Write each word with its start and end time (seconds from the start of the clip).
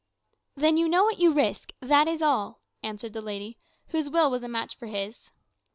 "Then 0.55 0.77
you 0.77 0.89
know 0.89 1.03
what 1.03 1.19
you 1.19 1.31
risk, 1.31 1.73
that 1.79 2.07
is 2.07 2.23
all," 2.23 2.63
answered 2.81 3.13
the 3.13 3.21
lady, 3.21 3.59
whose 3.89 4.09
will 4.09 4.31
was 4.31 4.41
a 4.41 4.49
match 4.49 4.75
for 4.75 4.87
his. 4.87 5.29